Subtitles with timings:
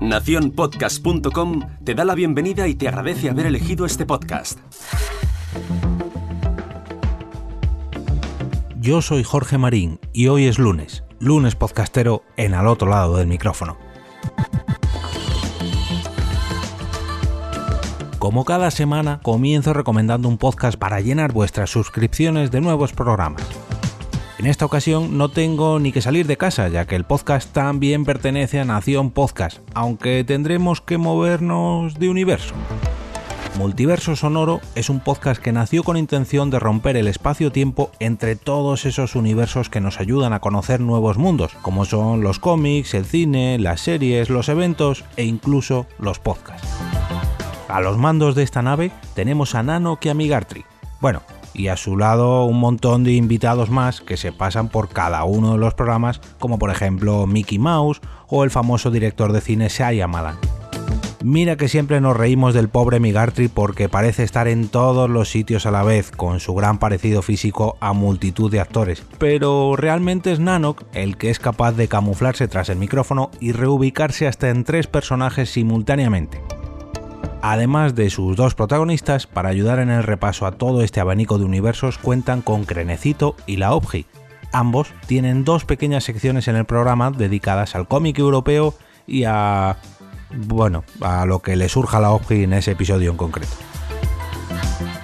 [0.00, 4.58] Naciónpodcast.com te da la bienvenida y te agradece haber elegido este podcast.
[8.78, 13.26] Yo soy Jorge Marín y hoy es lunes, lunes podcastero en al otro lado del
[13.26, 13.78] micrófono.
[18.18, 23.42] Como cada semana, comienzo recomendando un podcast para llenar vuestras suscripciones de nuevos programas.
[24.44, 28.04] En esta ocasión no tengo ni que salir de casa, ya que el podcast también
[28.04, 32.54] pertenece a Nación Podcast, aunque tendremos que movernos de universo.
[33.56, 38.84] Multiverso Sonoro es un podcast que nació con intención de romper el espacio-tiempo entre todos
[38.84, 43.58] esos universos que nos ayudan a conocer nuevos mundos, como son los cómics, el cine,
[43.58, 46.68] las series, los eventos e incluso los podcasts.
[47.68, 50.66] A los mandos de esta nave tenemos a Nano que Amigartri.
[51.00, 51.22] Bueno,
[51.54, 55.52] y a su lado un montón de invitados más que se pasan por cada uno
[55.52, 60.36] de los programas, como por ejemplo Mickey Mouse o el famoso director de cine Shyamalan.
[61.24, 65.64] Mira que siempre nos reímos del pobre Migartri porque parece estar en todos los sitios
[65.64, 69.02] a la vez, con su gran parecido físico a multitud de actores.
[69.16, 74.26] Pero realmente es Nanok el que es capaz de camuflarse tras el micrófono y reubicarse
[74.26, 76.42] hasta en tres personajes simultáneamente.
[77.46, 81.44] Además de sus dos protagonistas, para ayudar en el repaso a todo este abanico de
[81.44, 84.06] universos cuentan con Crenecito y la Obji.
[84.50, 88.72] Ambos tienen dos pequeñas secciones en el programa dedicadas al cómic europeo
[89.06, 89.76] y a
[90.34, 93.52] bueno, a lo que le surja a la OPGI en ese episodio en concreto.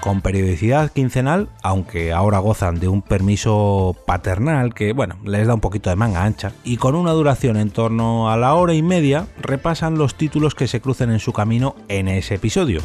[0.00, 5.60] Con periodicidad quincenal, aunque ahora gozan de un permiso paternal que, bueno, les da un
[5.60, 9.26] poquito de manga ancha, y con una duración en torno a la hora y media,
[9.42, 12.80] repasan los títulos que se crucen en su camino en ese episodio.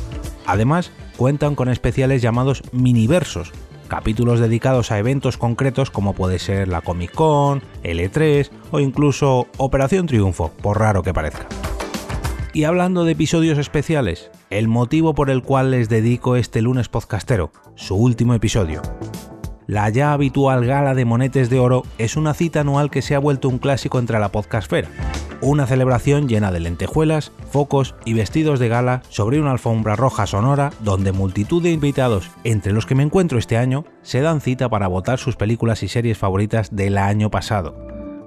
[0.45, 3.53] Además, cuentan con especiales llamados miniversos,
[3.87, 10.05] capítulos dedicados a eventos concretos como puede ser la Comic Con, L3 o incluso Operación
[10.05, 11.47] Triunfo, por raro que parezca.
[12.55, 17.51] Y hablando de episodios especiales, el motivo por el cual les dedico este lunes podcastero,
[17.75, 18.81] su último episodio.
[19.67, 23.19] La ya habitual gala de monetes de oro es una cita anual que se ha
[23.19, 24.87] vuelto un clásico entre la podcastfera.
[25.41, 30.71] Una celebración llena de lentejuelas, focos y vestidos de gala sobre una alfombra roja sonora
[30.79, 34.87] donde multitud de invitados, entre los que me encuentro este año, se dan cita para
[34.87, 37.75] votar sus películas y series favoritas del año pasado.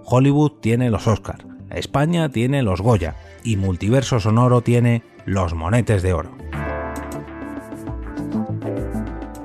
[0.05, 6.13] Hollywood tiene los Oscars, España tiene los Goya y Multiverso Sonoro tiene los Monetes de
[6.13, 6.37] Oro.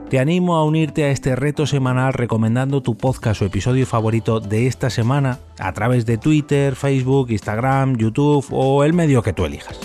[0.09, 4.67] Te animo a unirte a este reto semanal recomendando tu podcast o episodio favorito de
[4.67, 9.79] esta semana a través de Twitter, Facebook, Instagram, YouTube o el medio que tú elijas.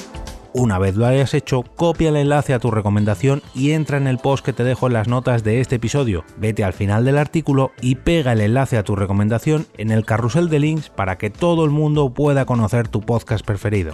[0.54, 4.18] Una vez lo hayas hecho, copia el enlace a tu recomendación y entra en el
[4.18, 6.24] post que te dejo en las notas de este episodio.
[6.38, 10.48] Vete al final del artículo y pega el enlace a tu recomendación en el carrusel
[10.48, 13.92] de links para que todo el mundo pueda conocer tu podcast preferido.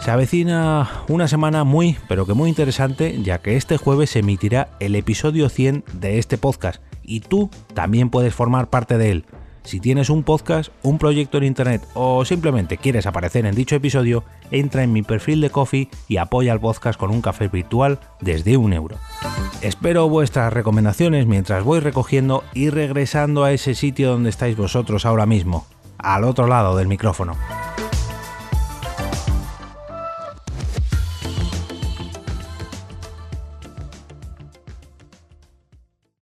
[0.00, 4.68] Se avecina una semana muy, pero que muy interesante, ya que este jueves se emitirá
[4.80, 9.24] el episodio 100 de este podcast y tú también puedes formar parte de él.
[9.66, 14.22] Si tienes un podcast, un proyecto en internet o simplemente quieres aparecer en dicho episodio,
[14.52, 18.56] entra en mi perfil de Coffee y apoya al podcast con un café virtual desde
[18.56, 18.96] un euro.
[19.62, 25.26] Espero vuestras recomendaciones mientras voy recogiendo y regresando a ese sitio donde estáis vosotros ahora
[25.26, 25.66] mismo,
[25.98, 27.34] al otro lado del micrófono.